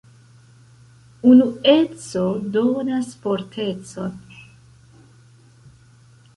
[1.31, 2.23] Unueco
[2.57, 4.19] donas fortecon.